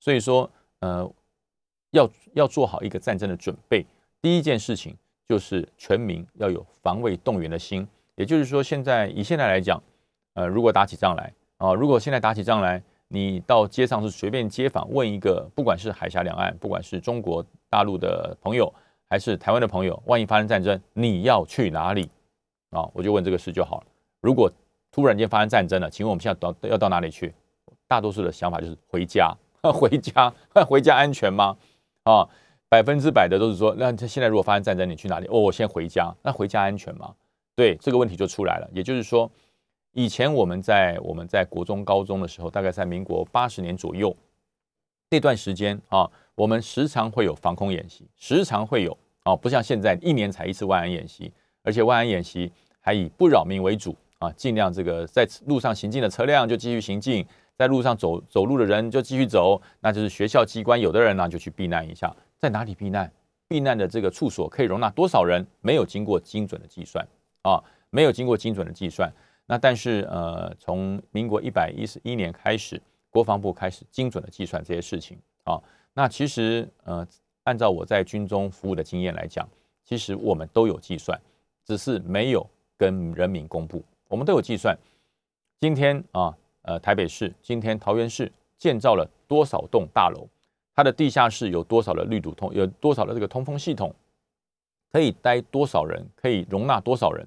[0.00, 1.06] 所以说呃
[1.90, 3.84] 要要做好一个战争的准备。
[4.24, 4.96] 第一件事情
[5.28, 9.78] 就是全民要有防卫动员的心，也就是说，现在以现在来讲，
[10.32, 18.72] 呃，如果打起仗来啊，如果现在打起仗来，你到街上是随便街访问一个，不管是海峡两岸，不管是中国大陆的朋友，
[19.10, 22.10] 还是台湾的朋友，万一发生战争，你要去哪里
[22.70, 22.88] 啊？
[22.94, 23.86] 我就问这个事就好了。
[24.22, 24.50] 如果
[24.90, 27.34] 突然间发生战争了，请问我们现在到要到哪里去？
[27.86, 30.32] 大多数的想法就是回家， 回家，
[30.66, 31.54] 回家安全吗？
[32.04, 32.26] 啊，
[32.74, 35.28] 百分之百的都是说，那现在如果发生战争，你去哪里？
[35.28, 36.12] 哦，我先回家。
[36.24, 37.14] 那回家安全吗？
[37.54, 38.68] 对，这个问题就出来了。
[38.72, 39.30] 也就是说，
[39.92, 44.12] 以前我们在我们在国中、高中的时候，大概在民国八十年左右
[45.08, 51.32] 那段时间啊，我们时常会有防空演习，时常会有啊，不像现在一年才一次万安演习，
[51.62, 57.24] 而且万安演习还以不扰民为主啊，尽量这个在路上行进的车辆就继续行进。
[57.56, 63.10] 在路上走走路的人就继续走，那就是学校机关有的人呢就去避难一下，在哪里避难？
[63.46, 65.46] 避难的这个处所可以容纳多少人？
[65.60, 67.06] 没有经过精准的计算
[67.42, 69.12] 啊，没有经过精准的计算。
[69.46, 75.60] 那但是呃，从民国一百一十一年开始，国防部开始精准的计算这些事情啊。
[75.92, 77.06] 那其实呃，
[77.44, 79.48] 按照我在军中服务的经验来讲，
[79.84, 81.20] 其实我们都有计算，
[81.64, 83.84] 只是没有跟人民公布。
[84.08, 84.76] 我们都有计算，
[85.60, 86.36] 今天啊。
[86.66, 90.26] 呃，台北市今天桃园市建造了多少栋大楼？
[90.74, 92.52] 它的地下室有多少的绿堵通？
[92.52, 93.94] 有多少的这个通风系统？
[94.92, 96.04] 可以待多少人？
[96.14, 97.26] 可以容纳多少人？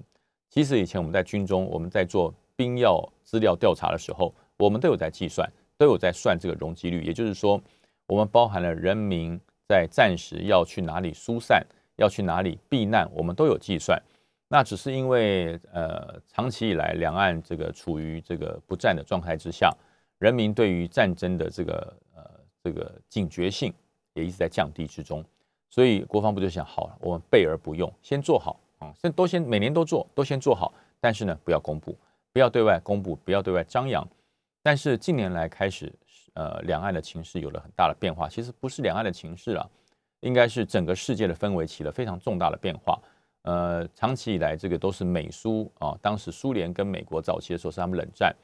[0.50, 7.02] 其实以前我们在军中，我们在做兵要资料调查的时候，我们都有在计算，都有在算这个容积率。
[7.02, 7.60] 也就是说，
[8.06, 14.00] 我们包含了人民在暂时要去哪里疏散，要去哪里避难，我们都有计算。
[14.48, 19.70] 那只是因为，呃，长期以来两岸这个处于这个不战的状态之下，
[20.18, 21.94] 人民对于战争的这个
[22.62, 23.72] 这个警觉性
[24.14, 25.24] 也一直在降低之中，
[25.70, 31.96] 所以国防部就想，好了，我们备而不用，先做好啊，先都先每年都做，都先做好，但是呢，不要公布，
[32.32, 34.06] 不要对外公布，不要对外张扬。
[34.62, 35.92] 但是近年来开始，
[36.34, 39.66] 呃，两岸的情势有了很大的变化，其实不是两岸的情势啊，
[40.20, 43.00] 应该是整个世界的氛围起了非常重大的变化。
[43.42, 45.96] 呃，长期以来，这个都是美苏啊。
[46.02, 48.34] 当时苏联跟美国早期的时候是他们冷战，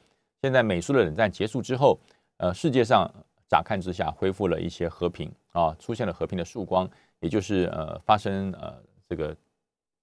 [0.41, 1.99] 现在美苏的冷战结束之后，
[2.37, 3.07] 呃，世界上
[3.49, 8.75] 乍看之下恢复了一些和平啊，出现了和平的曙光，也就是呃，发生呃
[9.07, 9.35] 这个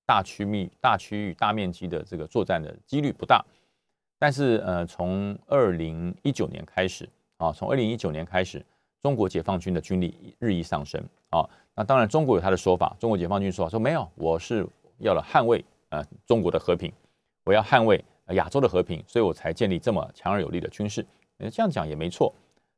[0.07, 3.45] 大区域、大区域、大面积的这个作战的几率不大。
[4.19, 8.65] 但是呃，从二零一九年开始啊，从二零一九年开始，
[9.01, 11.49] 中国解放军的军力日益上升啊。
[11.75, 14.67] 那当然，中国有他的说法，中国解放军说说没有，我是。
[14.99, 16.93] 要了捍卫呃中国的和平，
[17.43, 21.05] 我要捍卫亚洲的和平，所以我才建立这么强而有力的军事。
[21.51, 22.33] 这样讲也没错，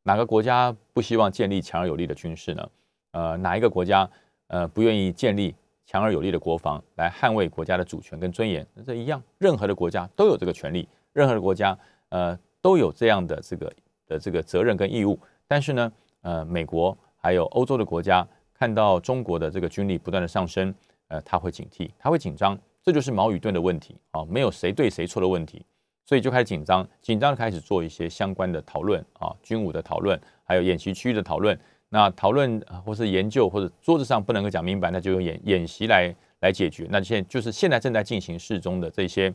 [0.05, 2.71] 哪个国家不希望建立强而有力的军事呢？
[3.12, 4.09] 呃，哪一个国家
[4.49, 5.55] 呃不愿意建立
[5.87, 8.67] 强而有力的国防来捍卫国家的主权跟尊严？
[8.75, 11.77] 那这一样，任何的国家都有这个权利，任何的国家
[12.11, 13.73] 呃都有这样的这个
[14.07, 15.19] 的这个责任跟义务。
[15.49, 20.75] 但是呢，呃，美国还有欧洲的国家看到中国的这个军力不断的上升。
[21.09, 25.64] 呃，他会警惕，他会紧张，这就是矛与盾的问题啊，没有谁对谁错的问题，
[26.05, 31.59] 所以就开始紧张，紧张的开始做一些相关的讨论啊，军武的讨论，还有演习区域的讨论。
[31.88, 36.87] 那讨论或是研究或者桌子上不能够讲明白，那就用演演习来来解决。
[36.90, 39.33] 那现就是现在正在进行事中的这些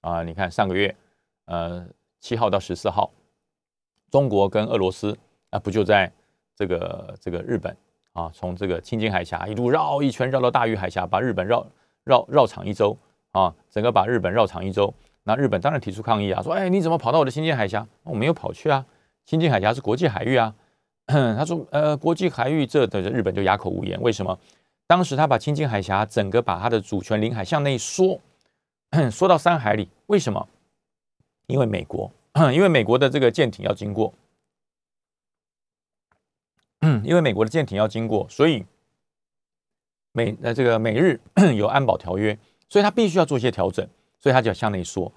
[0.00, 0.94] 啊，你看上个月
[1.46, 1.86] 呃
[2.20, 3.10] 七号到十四号，
[4.10, 5.16] 中国跟俄罗斯
[5.50, 6.12] 啊不就在
[6.54, 7.76] 这个这个日本。
[8.12, 11.66] 啊，从这个青津海峡一路绕一圈，绕到大隅海峡，把日本绕
[12.02, 12.96] 绕绕场一周
[13.32, 14.90] 啊，整个把日本绕场一周。
[15.28, 17.84] 那日本当然提出抗议啊，说：“哎，你怎么跑到我的青津海峡？
[18.04, 18.86] 我没有跑去啊，
[19.24, 20.54] 青津海峡是国际海域啊。
[21.06, 24.00] ”他说：“呃，国际海域这的日本就哑口无言。
[24.00, 24.38] 为什么？
[24.86, 28.20] 当时他把青津海峡整个把他的主权领海向内缩，
[29.10, 29.88] 缩到三海里。
[30.06, 30.48] 为什么？
[31.48, 32.12] 因为美国，
[32.54, 34.14] 因为美国的这个舰艇要经过。”，
[37.02, 38.64] 因为美国的舰艇要经过，所以
[40.12, 41.20] 美呃这个美日
[41.56, 43.84] 有安保条约，所以他必须要做一些调整，
[44.26, 45.12] 所以他就要向内缩。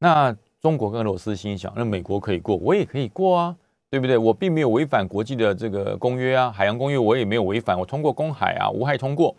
[0.00, 3.56] 那中国跟俄罗斯心想，那美国可以过，我也可以过啊，
[3.88, 4.18] 对不对？
[4.18, 9.32] 我并没有违反国际的这个公约啊，海洋公约我也没有违反，我通过公海啊，无害通过，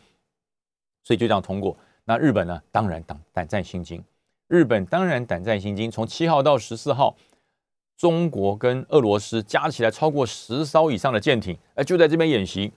[1.03, 1.75] 所以就这样通过。
[2.05, 4.01] 那日本呢，当然胆胆战心惊，
[4.47, 7.17] 日本当然胆战心惊，从七号到十四号。
[7.97, 12.71] 中国跟俄罗斯加起来超过十艘以上的舰艇，哎，就在这边演习，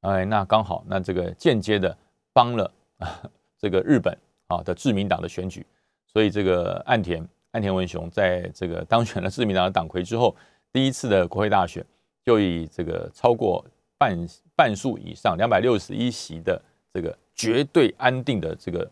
[0.00, 1.94] 哎，那刚好，那这个间接的
[2.32, 3.20] 帮了啊，
[3.58, 5.66] 这个日本啊的自民党的选举，
[6.12, 10.34] 所以这个岸田岸田文雄在这个当选了自民党的党魁之后，
[10.72, 11.84] 第一次的国会大选
[12.24, 13.64] 就以这个超过
[13.98, 16.60] 半半数以上两百六十一席的
[16.92, 18.90] 这个绝对安定的这个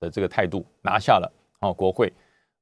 [0.00, 2.12] 的这个态度拿下了哦国会。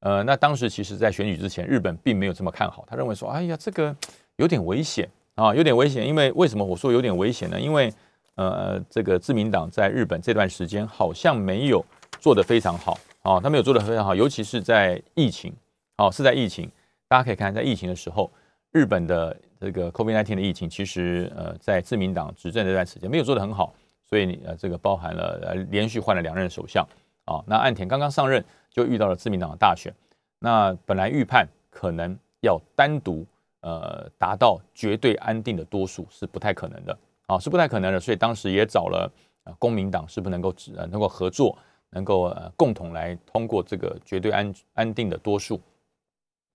[0.01, 3.95] 呃，那当时其实在选举之前，日本并没有这么看好，他认为说，哎呀，这个
[4.37, 6.07] 有点危险啊，有点危险。
[6.07, 7.61] 因为为什么我说有点危险呢？
[7.61, 7.93] 因为
[8.37, 11.85] 呃，这个自民党在日本这段时间好像没有
[12.21, 12.97] 做得非常好
[13.29, 15.53] 啊，他没有做得非常好，尤其是在疫情，
[15.99, 16.71] 哦，是在疫情，
[17.09, 18.33] 大家可以看在疫情的时候，
[18.73, 26.83] 日本的这个 COVID-19 的疫情，其实呃，在自民党执政这段时间没有做得很好，所以呃，这个包含了呃连续换了两任首相
[27.27, 29.93] 啊，那岸田刚刚上任就遇到了自民党的大选，
[30.39, 33.27] 那本来预判可能要单独
[33.61, 36.99] 呃达到绝对安定的多数是不太可能的。
[37.27, 39.13] 啊，是不太可能的，所以当时也找了
[39.45, 41.59] 呃公民党，是不是能够呃能够合作，
[41.91, 45.61] 能够呃共同来通过这个绝对安安定的多数。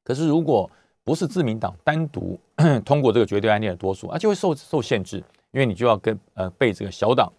[0.04, 0.70] 可是如果
[1.04, 2.40] 不是自民党单独
[2.86, 5.18] 通过这个绝对安定的多数啊，就会受受限制，
[5.52, 7.32] 因为你就要跟呃被这个小党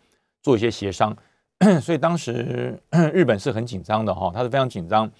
[0.42, 1.16] 做一些协商。
[1.80, 2.78] 所以当时
[3.12, 5.11] 日本是很紧张的哈，他是非常紧张。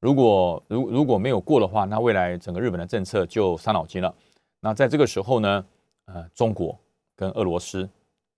[0.00, 4.14] 如果如如果没有过的话，那未来整个日本的政策就伤脑筋了。
[4.60, 5.64] 那在这个时候呢，
[6.06, 6.78] 呃，中国。
[7.16, 7.88] 跟俄罗斯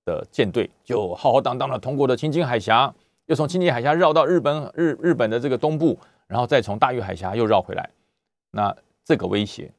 [0.04, 2.94] 的舰队就浩浩荡荡的通过了青津海峡，
[3.26, 7.88] 又从青津海峡绕到日本日日本的这个东部，然后再从大隅海峡又绕回来。
[8.50, 9.72] 那这个威胁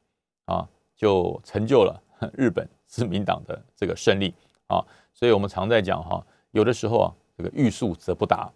[0.46, 2.02] 啊，就成就了
[2.34, 4.34] 日本自民党的这个胜利
[4.68, 4.84] 啊。
[5.14, 8.52] 所以我们常在讲哈，有的时候啊，这个欲速则不达，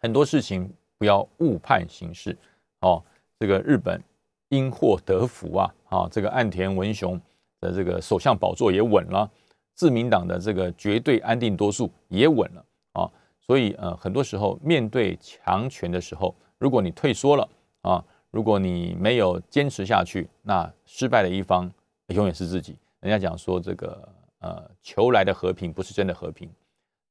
[0.00, 2.36] 很多事情不要误判形势
[2.80, 3.02] 哦。
[3.38, 4.02] 这个日本
[4.48, 7.20] 因祸得福啊，啊，这个岸田文雄。
[7.62, 9.30] 的这个首相宝座也稳了，
[9.74, 13.10] 自民党的这个绝对安定多数也稳了啊，
[13.50, 17.48] 所以呃，很多时候面对强权的时候，如果你退缩了
[17.82, 21.68] 啊，如果你没有坚持下去，那失败的一方
[22.14, 22.76] 永远是自己。
[23.00, 24.08] 人家讲说这个
[24.38, 26.48] 呃，求来的和平不是真的和平，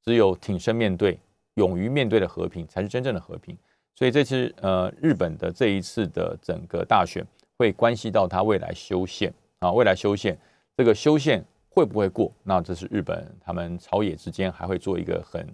[0.01, 1.19] 只有挺身面对、
[1.55, 3.57] 勇于面对的和平才是真正的和平。
[3.93, 7.21] 所以这次呃，日本的这一次的整个大选
[7.57, 9.29] 会关系到他未来修宪。
[9.59, 10.39] 啊，未来修宪
[10.77, 12.31] 这个修宪会不会过？
[12.43, 15.45] 那这是日本他们朝野之间还会做一个很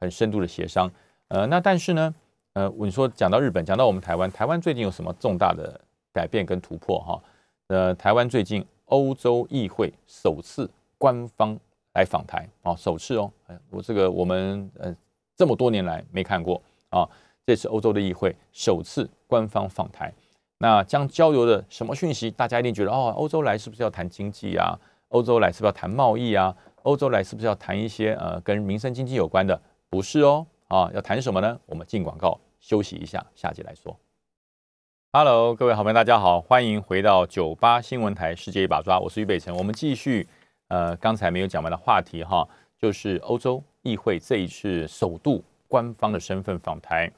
[0.00, 0.90] 很深度的协商。
[1.28, 2.14] 呃，那但是呢，
[2.54, 5.80] 呃，你说讲到日本，讲到我们台湾，台湾最近有什么重大的
[6.12, 6.98] 改变跟突破？
[7.00, 7.22] 哈，
[7.68, 11.56] 呃，台湾最近欧洲议会首次官方
[11.94, 13.30] 来访台啊，首次哦，
[13.70, 14.94] 我这个我们呃
[15.36, 17.08] 这么多年来没看过啊，
[17.46, 20.12] 这次欧洲的议会首次官方访台。
[20.58, 22.30] 那将交流的什么讯息？
[22.30, 24.78] 大家一定觉得哦，欧洲来是不是要谈经济啊？
[25.08, 26.54] 欧洲来是不是要谈贸易啊？
[26.82, 29.58] 欧洲来是不是要谈一些呃跟民生经济有关的？
[29.90, 31.60] 不是哦，啊，要谈什么呢？
[31.66, 33.98] 我们进广告休息一下，下集来说。
[35.12, 39.52] Hello，各位好朋友，大家好，欢迎回到九八新闻台世界一把抓，我是于北辰。
[39.56, 40.28] 我们继续
[40.68, 42.48] 呃刚才没有讲完的话题哈，
[42.78, 47.10] 就是欧洲议会这一次首度官方的身份访台，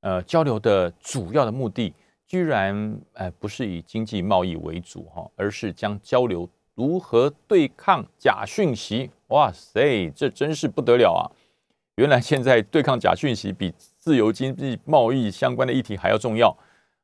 [0.00, 1.94] 呃，交流的主要的目的。
[2.26, 9.10] 居然，呃，不是以经济贸易为主哈，而是将交流如何对抗假讯息。
[9.28, 11.24] 哇塞，这真是不得了啊！
[11.98, 16.56] 原来现在对抗假讯息比自由经济贸易相关的议题还要重要。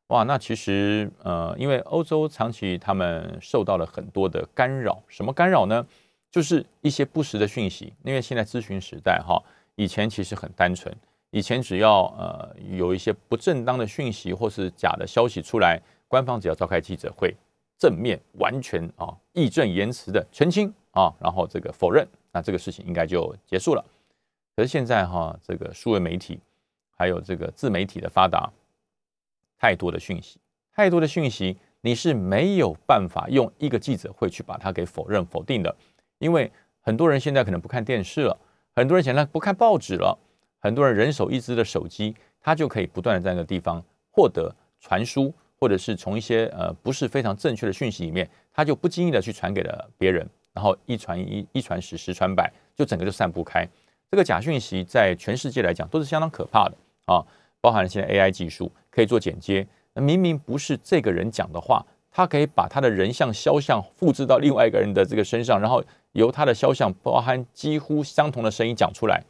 [0.06, 5.84] 哇，那其实，呃，因为欧洲长期他们受到了很多的干扰，什么干扰呢？
[6.30, 7.92] 就是一些不实的讯息。
[8.04, 9.42] 因为现在咨询时代哈，
[9.74, 10.94] 以前其实很单纯。
[11.32, 17.34] 以前只要呃有一些不正当的讯息或是假的消息出来，官方只要召开记者会，
[17.76, 23.84] 正面完全啊义正言辞的澄清啊，然后这个否认，那这个事情应该就结束了。
[24.56, 26.40] 可是现在哈，这个数位媒体
[26.96, 28.52] 还有这个自媒体的发达，
[29.58, 30.38] 太多的讯息，
[30.72, 35.74] 太多的讯息，你是没有办法用一个记者会去把它给否认否定的，
[36.18, 38.38] 因为很多人现在可能不看电视了，
[38.74, 40.18] 很多人现在不看报纸了。
[40.60, 53.68] 很多人人手一支的手机，他就可以不断的在那个地方获得传输，或者是从一些呃不是非常正确的讯息里面，他就不经意的去传给了别人，然后一传一，一传十，十传百，就整个就散布开。
[54.14, 57.18] 这个假讯息在全世界来讲都是相当可怕的啊，
[57.60, 69.20] 包含了现在 AI 技术可以做剪接，那明明不是这个人讲的话，他可以把他的人像肖像复制到另外一个人的这个身上，然后由他的肖像包含几乎相同的声音讲出来。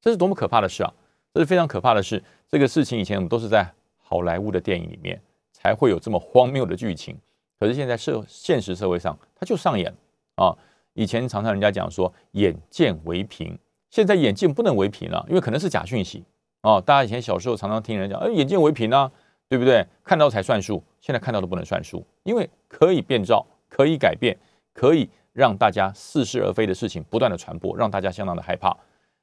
[0.00, 0.90] 这是多么可怕的事啊！
[1.34, 2.24] 这是非常可怕的事。
[2.48, 5.20] 这个事情以前我们都是在好莱坞的电影里面
[5.52, 7.14] 才会有这么荒谬的剧情，
[7.60, 9.94] 可是现在社现实社会上它就上演
[10.36, 10.56] 啊！
[10.94, 13.58] 以前常常人家讲说眼见为凭，
[13.92, 16.24] 现在眼见不能为凭了，因为可能是假讯息
[16.62, 16.82] 哦。
[16.84, 19.12] 大家以前小时候常常听人讲，哎，眼见为凭啊，
[19.50, 19.86] 对不对？
[20.02, 24.34] 看到才算数，现在看到都不能算数，因为可以变造，可以改变，
[24.72, 28.74] 可以让大家似是而非的事情不断的传播，让大家相当的害怕。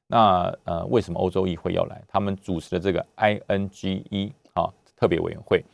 [0.05, 1.99] 那呃，为什么欧洲议会要来？
[2.07, 5.65] 他们主持的这个 INGE 啊特别委员会，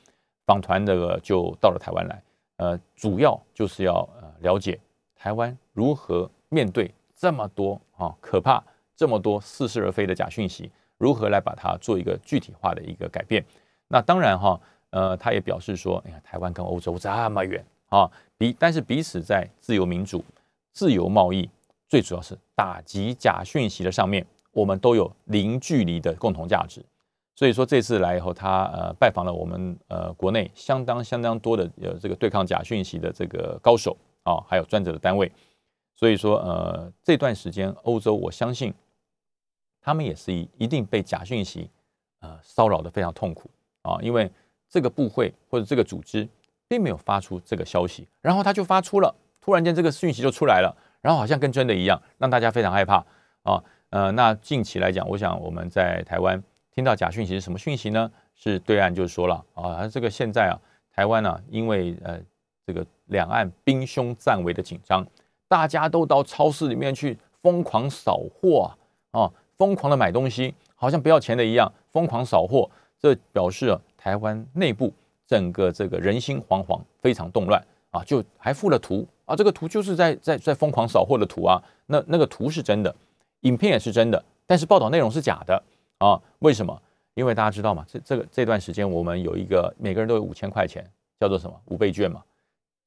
[0.46, 2.24] 访团这个就到了台湾来，
[2.56, 4.80] 呃，主要就是要呃了解
[5.18, 8.64] 台湾如何面对这么多啊可怕
[8.96, 13.44] 这么多似是而非的假讯息，如何来把它做一个具体化的一个改变。
[13.88, 20.24] 那当然哈，呃，他也表示说，哎呀，台湾跟欧洲这么远啊，彼但是彼此在自由民主、
[20.72, 21.50] 自由贸易，
[21.88, 26.84] 最主要是打击假讯息的上面，我们都有零距离的共同价值。
[27.36, 35.30] 所以说这次来以后，他呃拜访了我们呃国内相当相当多的呃这个对抗假讯息的这个高手啊，还有专责的单位。
[35.98, 38.74] 所以说呃这段时间欧洲，我相信
[39.86, 41.70] 他们也是一一定被假讯息
[42.22, 43.48] 呃骚扰的非常痛苦
[43.84, 44.32] 啊，因为
[44.68, 46.28] 这个部会或者这个组织
[46.68, 53.06] 并没有发出这个消息，然后他就发出了，突然间这个讯息就出来了，然后好像跟真的一样，让大家非常害怕
[53.44, 53.64] 啊。
[53.92, 56.44] 呃，那近期来讲，我想我们在台湾。
[56.72, 58.12] 听到假讯息是什么讯息呢？
[58.34, 60.60] 是对岸就说了啊，这个现在啊，
[60.92, 62.20] 台湾呢，因为呃
[62.66, 65.08] 这个两岸兵凶战危的紧张，
[65.48, 68.70] 大家都到超市里面去疯狂扫货，
[69.12, 74.94] 啊，疯狂的买东西，好像不要钱的一样，疯狂扫货，这表示啊，台湾内部
[75.26, 82.96] 整个这个人心惶惶，非常动乱啊，就还附了图啊，这个图就是在在在疯狂扫货的图啊，那那个图是真的，
[83.42, 85.62] 影片也是真的，但是报道内容是假的。
[85.98, 86.82] 啊，为什么？
[87.14, 90.86] 因为大家知道嘛，这这个这段时间我们有一个每个人都有五千块钱，
[91.18, 92.22] 叫做什么五倍券嘛。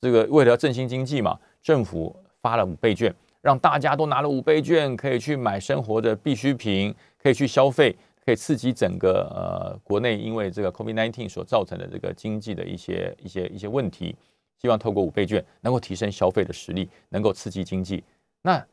[0.03, 14.17] 这个为了振兴经济嘛，政府发了五倍券，让大家都拿了五倍券，可以去买生活的必需品，可以去消费，可以刺激整个呃国内因为这个 COVID-19 所造成的这个经济的一些一些一些问题，
[14.61, 18.03] 希望透过五倍券能够提升消费的实力，能够刺激经济。
[18.43, 18.65] 那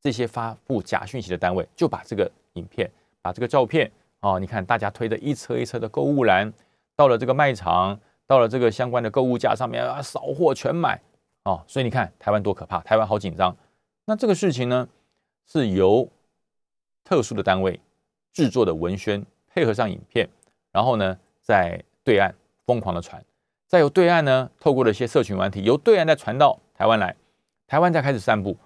[0.00, 2.90] 这些发布假讯息的单位就把这个影片。
[3.22, 6.52] 把这个照片哦，你看大家推的一车一车的购物篮，
[6.94, 11.00] 到了这个卖场，到了这个相关的购物架上面啊，扫货全买
[11.44, 13.56] 哦，所以你看台湾多可怕，台湾好紧张。
[14.06, 14.88] 那这个事情呢，
[15.46, 16.08] 是由
[17.04, 17.80] 特殊的单位
[18.32, 20.28] 制作的文宣，配合上影片，
[20.72, 22.34] 然后呢，在对岸
[22.66, 23.24] 疯狂的传，
[23.66, 27.16] 再由对岸呢，透过了一些社群软体，由对岸再传到台湾来，
[27.66, 28.56] 台湾再开始散布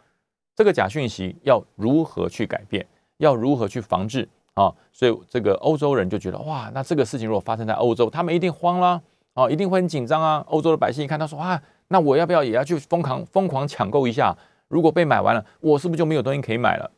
[0.57, 2.87] 这个假讯息，要如何去改变，
[3.19, 4.29] 要如何去防治？
[4.55, 9.01] 啊，所以这个欧洲人就觉得哇，那这个事情如果发生在欧洲，他们一定慌啦，
[9.35, 10.45] 啊，一定会很紧张啊。
[10.49, 14.37] 欧洲的百姓一看，他说啊，那我要不要也要去疯狂疯狂抢购一下？
[14.69, 16.91] 如果被买完了，我是不是就没有东西可以买了？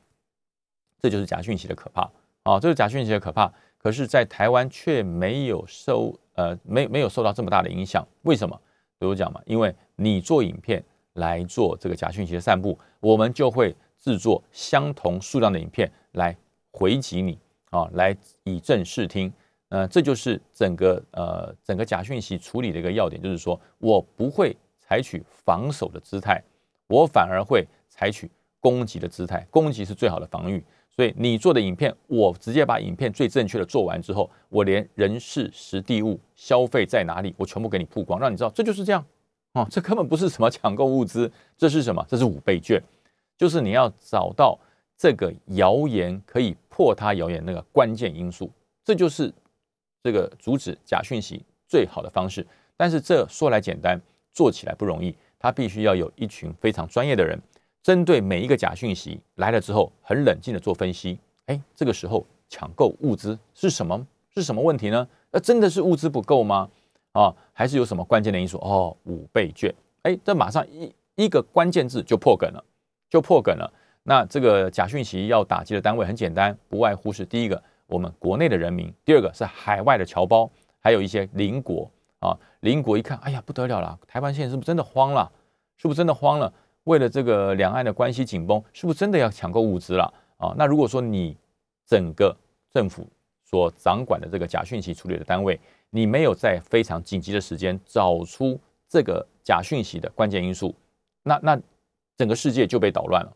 [1.00, 2.10] 这就是假讯息的可怕
[2.42, 2.60] 啊！
[2.60, 3.50] 这是假讯息的可怕。
[3.78, 8.06] 可是，在台湾却没有受呃没没有受到这么大的影响。
[8.22, 8.60] 为什么？
[8.98, 16.36] 比如讲嘛，因为你做影片来做这个假讯息的散布，我们就会制作相同数量的影片来
[16.70, 17.38] 回击你。
[17.70, 19.32] 啊，来以正视听，
[19.68, 26.42] 呃，这就是整个呃整个假讯息处理的一个要点，就是说我不会采取防守的姿态，
[26.90, 30.62] 我反而会采取攻击的姿态，攻击是最好的防御。
[30.90, 39.02] 所以你做的影片，我直接把影片最正确的做完之后，我连人事实地物消费在哪里，我全部给你曝光，让你知道这就是这样。
[39.54, 42.04] 哦，这根本不是什么抢购物资，这是什么？
[42.06, 42.82] 这是五倍券，
[43.38, 44.58] 就是你要找到。
[45.02, 48.50] 这个谣言可以破他谣言那个关键因素，
[48.84, 49.32] 这就是
[50.02, 52.46] 这个阻止假讯息最好的方式。
[52.76, 53.98] 但是这说来简单，
[54.30, 55.16] 做起来不容易。
[55.40, 57.40] 他必须要有一群非常专业的人，
[57.82, 61.18] 针对每一个假讯息来了之后，很冷静的做分析。
[61.46, 64.06] 哎，这个时候抢购物资是什么？
[64.34, 65.08] 是什么问题呢？
[65.32, 66.68] 那真的是物资不够吗？
[67.12, 68.58] 啊，还是有什么关键的因素？
[68.58, 69.74] 哦，五倍券。
[70.02, 72.64] 哎，这马上一一个关键字就破梗了，
[73.08, 73.72] 就破梗了。
[74.02, 82.36] 那这个假讯息要打击的单位很简单，不外乎是第一个我们国内的人民，第二个是海外的侨胞，还有一些邻国啊。
[82.60, 85.30] 邻国一看，哎呀不得了了，台湾现在是不是真的慌了？
[85.76, 86.52] 是不是真的慌了？
[86.84, 90.54] 为了这个两岸的关系紧绷，是不是真的要抢购物资了啊？
[90.56, 91.36] 那如果说你
[91.86, 92.36] 整个
[92.70, 93.06] 政府
[93.44, 95.58] 所掌管的这个假讯息处理的单位，
[95.90, 98.58] 你没有在非常紧急的时间找出
[98.88, 100.74] 这个假讯息的关键因素，
[101.22, 101.60] 那那
[102.16, 103.32] 整个世界就被捣乱了。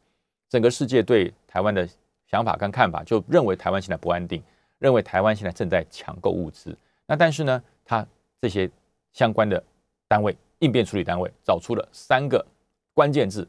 [0.49, 1.89] 整个世界对台湾的
[2.27, 4.43] 想法跟看法，就认为台湾现在不安定，
[4.79, 6.77] 认为台湾现在正在抢购物资。
[7.07, 8.07] 那但是呢，他
[8.41, 8.71] 这些
[9.15, 9.65] 相关的
[10.07, 12.45] 单位、应变处理单位找出了三个
[12.93, 13.49] 关键字：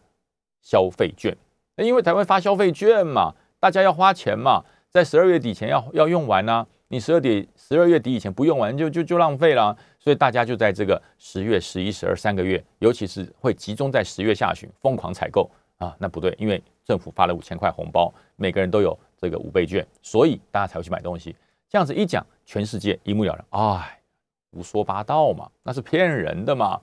[0.62, 1.36] 消费券。
[1.76, 6.66] 那因为台湾发消费券嘛，大家要花钱嘛，在十二月底前要要用完呢。
[6.88, 9.76] 你十二底、十二月底以前不用完，就就就浪费了。
[10.00, 15.50] 所以大家就在这个十月、十一、十二三个月，尤其是会集中在十月下旬疯狂采购。
[15.78, 21.36] 啊，那不对，因为政府发了五千块红包，每个人都有这个五倍券，所以大家才会去买东西。
[21.68, 23.46] 这样子一讲，全世界一目了然。
[23.50, 24.00] 哎，
[24.56, 26.80] 胡说八道嘛，那是骗人的嘛。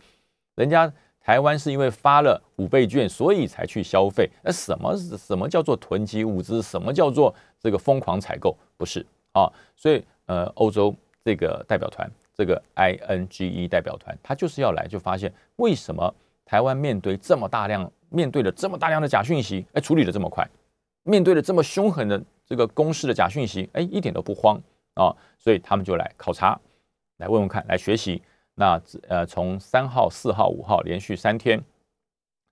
[0.56, 4.28] 人家台湾是因为发了五倍券，所以才去消费。
[4.44, 6.60] 那什么什么叫做囤积物资？
[6.60, 8.54] 什么叫做这个疯狂采购？
[8.76, 9.50] 不是啊。
[9.74, 10.94] 所以呃，欧洲
[11.24, 16.14] 这个代表团，这个 INGE 代表团，他就是要来，就发现为什么
[16.44, 20.46] 台湾面对这么大量，面对了这么大量的假讯息，哎，处理的这么快，
[21.04, 24.60] 面对了这么凶狠的这个公式的假讯息，哎，一点都不慌
[24.94, 25.14] 啊。
[25.38, 26.60] 所以他们就来考察，
[27.22, 28.20] 来问问看，来学习。
[28.54, 31.62] 那呃，从三号、四号、五号连续三天，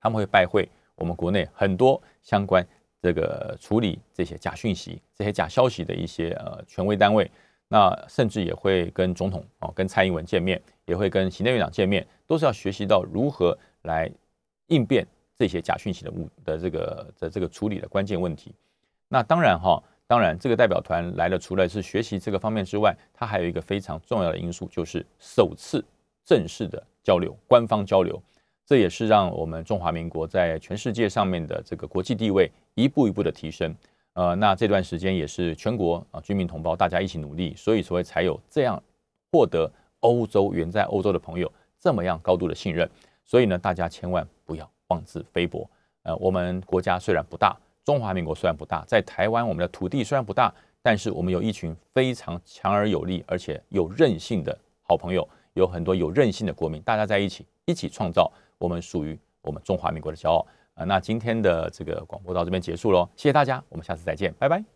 [0.00, 2.64] 他们会拜会我们国内很多相关
[3.02, 7.28] 这个处理这些假讯息、这些假消息的一些呃权威单位。
[7.66, 14.08] 那甚至也会跟总统哦，跟蔡英文见面，也会跟行政院长见面，都是要学习到如何来
[14.68, 15.04] 应变
[15.36, 18.54] 这些假讯息的物的这个的这个处理的关键问题。
[19.08, 19.82] 那当然哈。
[20.10, 25.84] 当然，这个代表团来了，除了是学习这个方面之外，它还有一个非常重要的因素，就是首次
[26.24, 28.20] 正式的交流，官方交流。
[28.66, 33.72] 这也是让我们中华民国在全世界上面的这个国际地位一步一步的提升。
[34.14, 38.82] 呃，那这段时间也是全国啊居民同胞大家一起努力，所以所以才有这样
[39.30, 41.48] 获得欧洲远在欧洲的朋友
[41.78, 42.90] 这么样高度的信任。
[43.24, 45.70] 所以呢，大家千万不要妄自菲薄。
[46.02, 47.56] 呃，我们国家虽然不大。
[47.90, 60.84] 中华民国虽然不大，在台湾我们的土地虽然不大，但是我们有一群非常强而有力，而且有韧性的好朋友，有很多有韧性的国民，大家在一起，一起创造我们属于我们中华民国的骄傲啊！
[60.84, 64.70] 那今天的这个广播到这边结束喽，谢谢大家，我们下次再见，拜拜。